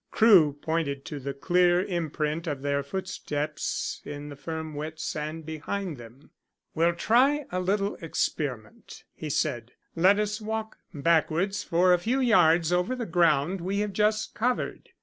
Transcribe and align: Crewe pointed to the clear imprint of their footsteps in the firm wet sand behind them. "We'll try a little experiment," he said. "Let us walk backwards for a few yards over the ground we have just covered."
Crewe 0.09 0.53
pointed 0.63 1.05
to 1.05 1.19
the 1.19 1.31
clear 1.35 1.79
imprint 1.83 2.47
of 2.47 2.63
their 2.63 2.81
footsteps 2.81 4.01
in 4.03 4.29
the 4.29 4.35
firm 4.35 4.73
wet 4.73 4.99
sand 4.99 5.45
behind 5.45 5.97
them. 5.97 6.31
"We'll 6.73 6.95
try 6.95 7.45
a 7.51 7.59
little 7.59 7.97
experiment," 8.01 9.03
he 9.13 9.29
said. 9.29 9.73
"Let 9.95 10.17
us 10.17 10.41
walk 10.41 10.77
backwards 10.91 11.61
for 11.63 11.93
a 11.93 11.99
few 11.99 12.19
yards 12.19 12.71
over 12.73 12.95
the 12.95 13.05
ground 13.05 13.61
we 13.61 13.77
have 13.81 13.93
just 13.93 14.33
covered." 14.33 14.89